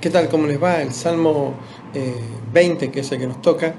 [0.00, 0.28] ¿Qué tal?
[0.28, 0.80] ¿Cómo les va?
[0.80, 1.54] El Salmo
[2.52, 3.74] 20, eh, que es el que nos toca,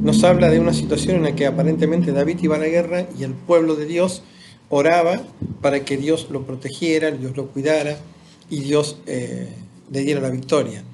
[0.00, 3.24] nos habla de una situación en la que aparentemente David iba a la guerra y
[3.24, 4.22] el pueblo de Dios
[4.68, 5.20] oraba
[5.62, 7.98] para que Dios lo protegiera, Dios lo cuidara
[8.48, 9.48] y Dios eh,
[9.90, 10.84] le diera la victoria.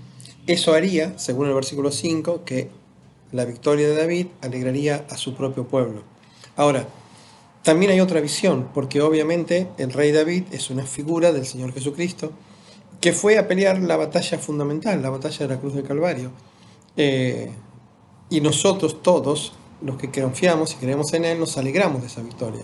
[0.47, 2.71] Eso haría, según el versículo 5, que
[3.31, 6.03] la victoria de David alegraría a su propio pueblo.
[6.57, 6.89] Ahora,
[7.63, 12.33] también hay otra visión, porque obviamente el rey David es una figura del Señor Jesucristo,
[13.03, 16.31] que fue a pelear la batalla fundamental, la batalla de la cruz del Calvario.
[16.97, 17.51] Eh,
[18.31, 22.63] y nosotros todos, los que confiamos y creemos en Él, nos alegramos de esa victoria.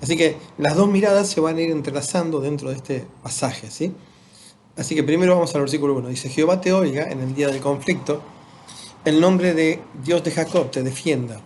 [0.00, 3.72] Así que las dos miradas se van a ir entrelazando dentro de este pasaje.
[3.72, 3.92] ¿sí?
[4.76, 6.10] Así que primero vamos al versículo 1.
[6.10, 8.22] Dice, Jehová te oiga en el día del conflicto,
[9.04, 11.40] el nombre de Dios de Jacob te defienda.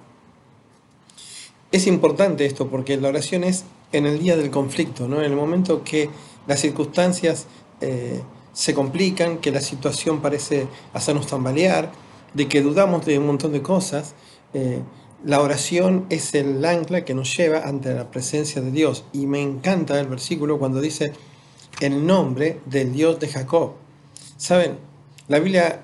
[1.72, 5.22] Es importante esto porque la oración es en el día del conflicto, ¿no?
[5.22, 6.10] en el momento que
[6.46, 7.46] las circunstancias
[7.80, 8.22] eh,
[8.56, 11.92] se complican, que la situación parece hacernos tambalear,
[12.32, 14.14] de que dudamos de un montón de cosas.
[14.54, 14.80] Eh,
[15.26, 19.04] la oración es el ancla que nos lleva ante la presencia de Dios.
[19.12, 21.12] Y me encanta el versículo cuando dice
[21.80, 23.72] el nombre del Dios de Jacob.
[24.38, 24.78] Saben,
[25.28, 25.82] la Biblia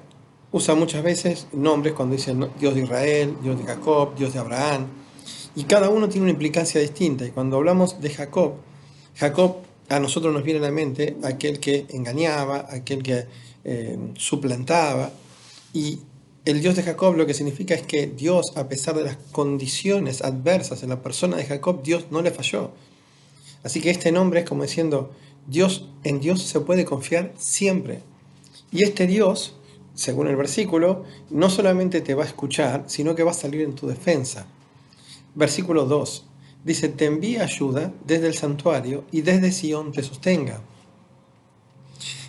[0.50, 4.86] usa muchas veces nombres cuando dice Dios de Israel, Dios de Jacob, Dios de Abraham.
[5.54, 7.26] Y cada uno tiene una implicancia distinta.
[7.26, 8.54] Y cuando hablamos de Jacob,
[9.14, 9.56] Jacob
[9.92, 13.26] a nosotros nos viene a la mente aquel que engañaba, aquel que
[13.64, 15.10] eh, suplantaba.
[15.74, 16.00] Y
[16.46, 20.22] el Dios de Jacob lo que significa es que Dios, a pesar de las condiciones
[20.22, 22.70] adversas en la persona de Jacob, Dios no le falló.
[23.64, 25.12] Así que este nombre es como diciendo,
[25.46, 28.00] Dios, en Dios se puede confiar siempre.
[28.70, 29.56] Y este Dios,
[29.94, 33.74] según el versículo, no solamente te va a escuchar, sino que va a salir en
[33.74, 34.46] tu defensa.
[35.34, 36.31] Versículo 2
[36.64, 40.60] dice, te envía ayuda desde el santuario y desde Sion te sostenga.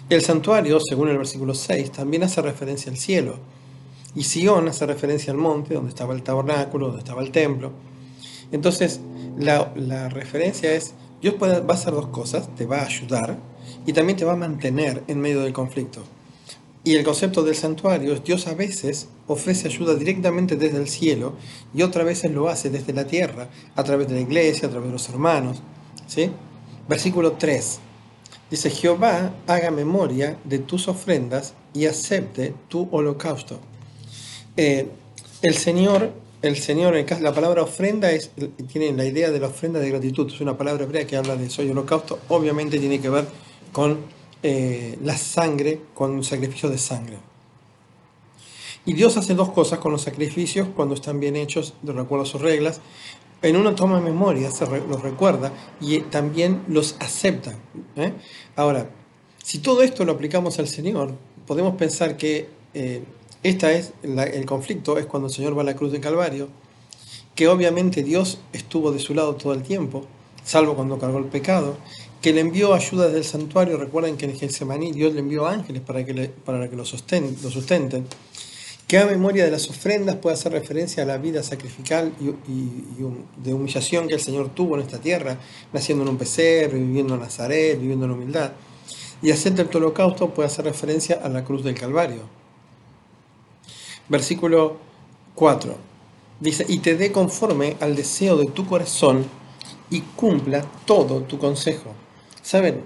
[0.09, 3.39] El santuario, según el versículo 6, también hace referencia al cielo.
[4.15, 7.71] Y Sion hace referencia al monte, donde estaba el tabernáculo, donde estaba el templo.
[8.51, 8.99] Entonces,
[9.37, 13.37] la, referencia es, Dios va a hacer dos cosas, te va a ayudar
[13.85, 16.03] y también te va a mantener en medio del conflicto.
[16.85, 21.35] Y el concepto del santuario es Dios a veces ofrece ayuda directamente desde el cielo
[21.73, 24.87] y otras veces lo hace desde la tierra, a través de la iglesia, a través
[24.87, 25.61] de los hermanos.
[26.07, 26.29] ¿sí?
[26.87, 27.79] Versículo 3.
[28.51, 33.59] Dice, Jehová haga memoria de tus ofrendas y acepte tu holocausto.
[34.57, 34.89] Eh,
[35.41, 36.11] el Señor,
[36.41, 38.31] el Señor, en la palabra ofrenda es,
[38.71, 41.49] tiene la idea de la ofrenda de gratitud, es una palabra hebrea que habla de
[41.49, 43.25] soy holocausto, obviamente tiene que ver
[43.71, 43.97] con
[44.43, 47.17] eh, la sangre con un sacrificio de sangre.
[48.85, 52.27] Y Dios hace dos cosas con los sacrificios cuando están bien hechos, de acuerdo a
[52.27, 52.81] sus reglas.
[53.41, 57.57] En uno toma memoria, se los recuerda y también los acepta.
[57.95, 58.13] ¿eh?
[58.55, 58.89] Ahora,
[59.41, 61.13] si todo esto lo aplicamos al Señor,
[61.47, 63.03] podemos pensar que eh,
[63.43, 66.49] esta es el conflicto, es cuando el Señor va a la cruz de Calvario,
[67.35, 70.05] que obviamente Dios estuvo de su lado todo el tiempo,
[70.43, 71.77] salvo cuando cargó el pecado,
[72.23, 73.77] que le envió ayuda desde el santuario.
[73.77, 77.51] Recuerden que en Getsemaní Dios le envió ángeles para que, para que lo, sustenten, lo
[77.51, 78.07] sustenten.
[78.87, 83.53] Que a memoria de las ofrendas puede hacer referencia a la vida sacrificial y, de
[83.53, 85.37] humillación que el Señor tuvo en esta tierra,
[85.73, 88.53] naciendo en un pesebre, viviendo en Nazaret, viviendo en humildad.
[89.21, 92.21] Y acepta el holocausto puede hacer referencia a la cruz del Calvario.
[94.07, 94.77] Versículo
[95.35, 95.75] 4.
[96.39, 99.25] Dice, y te dé conforme al deseo de tu corazón
[99.89, 101.93] y cumpla todo tu consejo.
[102.43, 102.81] Saben,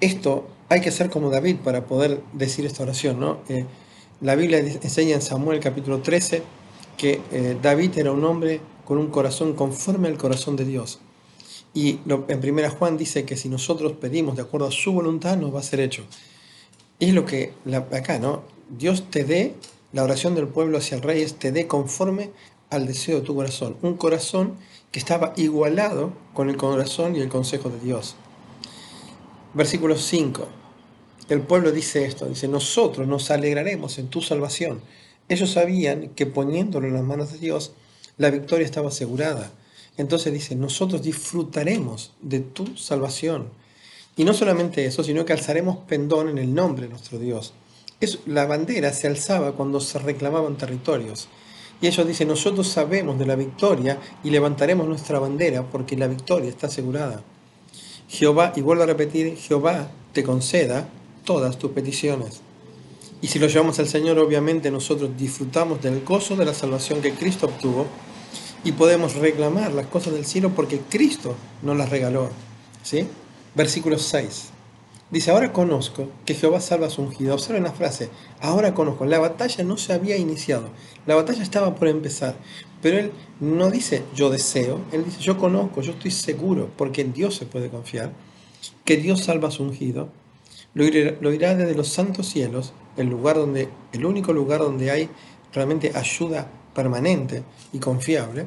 [0.00, 3.40] esto hay que ser como David para poder decir esta oración, ¿no?
[3.50, 3.66] Eh,
[4.22, 6.42] la Biblia enseña en Samuel capítulo 13
[6.96, 10.98] que eh, David era un hombre con un corazón conforme al corazón de Dios.
[11.74, 15.54] Y en primera Juan dice que si nosotros pedimos de acuerdo a su voluntad, nos
[15.54, 16.04] va a ser hecho.
[16.98, 17.52] Y es lo que
[17.92, 18.42] acá, ¿no?
[18.70, 19.56] Dios te dé,
[19.92, 22.30] la oración del pueblo hacia el rey es te dé conforme
[22.70, 23.76] al deseo de tu corazón.
[23.82, 24.54] Un corazón
[24.90, 28.16] que estaba igualado con el corazón y el consejo de Dios.
[29.52, 30.46] Versículo 5.
[31.28, 34.80] El pueblo dice esto, dice, nosotros nos alegraremos en tu salvación.
[35.28, 37.72] Ellos sabían que poniéndolo en las manos de Dios,
[38.16, 39.50] la victoria estaba asegurada.
[39.96, 43.48] Entonces dice, nosotros disfrutaremos de tu salvación.
[44.16, 47.52] Y no solamente eso, sino que alzaremos pendón en el nombre de nuestro Dios.
[48.00, 51.28] Es, la bandera se alzaba cuando se reclamaban territorios.
[51.80, 56.50] Y ellos dicen, nosotros sabemos de la victoria y levantaremos nuestra bandera porque la victoria
[56.50, 57.24] está asegurada.
[58.10, 60.88] Jehová, y vuelvo a repetir, Jehová te conceda
[61.24, 62.40] todas tus peticiones.
[63.22, 67.12] Y si lo llevamos al Señor, obviamente nosotros disfrutamos del gozo de la salvación que
[67.12, 67.86] Cristo obtuvo
[68.64, 72.30] y podemos reclamar las cosas del cielo porque Cristo nos las regaló.
[72.82, 73.06] ¿sí?
[73.54, 74.50] Versículo 6.
[75.10, 77.34] Dice, ahora conozco que Jehová salva a su ungido.
[77.34, 78.10] Observen la frase,
[78.40, 79.04] ahora conozco.
[79.06, 80.68] La batalla no se había iniciado,
[81.06, 82.36] la batalla estaba por empezar.
[82.80, 87.12] Pero él no dice yo deseo, él dice yo conozco, yo estoy seguro, porque en
[87.12, 88.12] Dios se puede confiar,
[88.84, 90.08] que Dios salva a su ungido.
[90.74, 94.92] Lo dirá, lo dirá desde los santos cielos, el lugar donde, el único lugar donde
[94.92, 95.10] hay
[95.52, 97.42] realmente ayuda permanente
[97.72, 98.46] y confiable.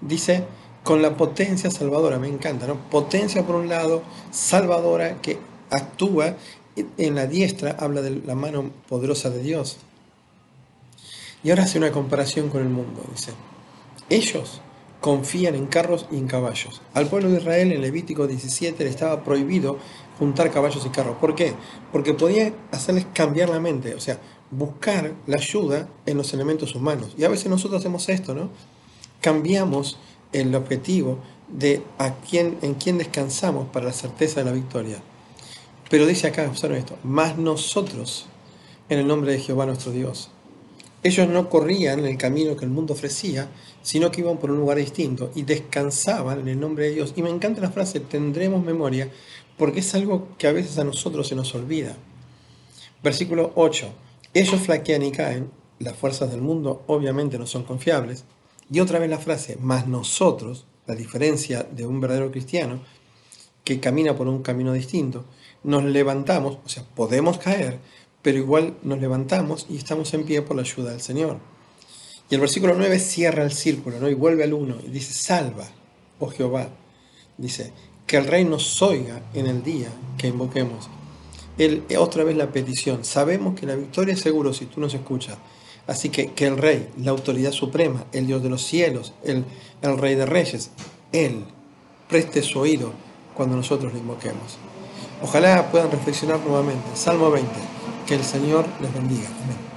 [0.00, 0.44] Dice,
[0.82, 2.76] con la potencia salvadora, me encanta, ¿no?
[2.88, 5.38] Potencia por un lado, salvadora que
[5.70, 6.36] actúa
[6.76, 9.78] en la diestra, habla de la mano poderosa de Dios.
[11.42, 13.32] Y ahora hace una comparación con el mundo, dice.
[14.08, 14.60] Ellos
[15.00, 16.82] confían en carros y en caballos.
[16.94, 19.78] Al pueblo de Israel en Levítico 17 le estaba prohibido
[20.18, 21.16] juntar caballos y carros.
[21.16, 21.54] ¿Por qué?
[21.92, 24.18] Porque podía hacerles cambiar la mente, o sea,
[24.50, 27.14] buscar la ayuda en los elementos humanos.
[27.16, 28.50] Y a veces nosotros hacemos esto, ¿no?
[29.20, 29.98] Cambiamos
[30.32, 31.18] el objetivo
[31.48, 34.98] de a quién, en quién descansamos para la certeza de la victoria.
[35.90, 38.26] Pero dice acá, observen esto, más nosotros
[38.88, 40.30] en el nombre de Jehová nuestro Dios.
[41.02, 43.48] Ellos no corrían en el camino que el mundo ofrecía,
[43.82, 47.14] sino que iban por un lugar distinto y descansaban en el nombre de Dios.
[47.16, 49.10] Y me encanta la frase, tendremos memoria,
[49.58, 51.96] porque es algo que a veces a nosotros se nos olvida.
[53.02, 53.88] Versículo 8.
[54.32, 55.50] Ellos flaquean y caen,
[55.80, 58.24] las fuerzas del mundo obviamente no son confiables.
[58.70, 62.80] Y otra vez la frase, más nosotros, la diferencia de un verdadero cristiano,
[63.64, 65.24] que camina por un camino distinto,
[65.62, 67.78] nos levantamos, o sea, podemos caer,
[68.22, 71.38] pero igual nos levantamos y estamos en pie por la ayuda del Señor.
[72.30, 74.08] Y el versículo 9 cierra el círculo, ¿no?
[74.08, 75.66] Y vuelve al 1 y dice, salva,
[76.18, 76.68] oh Jehová.
[77.36, 77.72] Dice,
[78.06, 80.88] que el rey nos oiga en el día que invoquemos.
[81.58, 83.04] Él, otra vez la petición.
[83.04, 85.38] Sabemos que la victoria es seguro si tú nos escuchas.
[85.86, 89.44] Así que que el rey, la autoridad suprema, el Dios de los cielos, el,
[89.82, 90.70] el rey de reyes,
[91.12, 91.44] Él
[92.08, 92.92] preste su oído
[93.40, 94.58] cuando nosotros lo invoquemos.
[95.22, 96.84] Ojalá puedan reflexionar nuevamente.
[96.92, 97.48] Salmo 20.
[98.06, 99.28] Que el Señor les bendiga.
[99.44, 99.69] Amén.